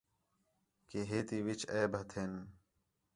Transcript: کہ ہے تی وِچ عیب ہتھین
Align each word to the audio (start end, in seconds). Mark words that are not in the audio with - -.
کہ 0.89 0.99
ہے 1.09 1.19
تی 1.27 1.37
وِچ 1.45 1.61
عیب 1.73 1.91
ہتھین 1.99 2.31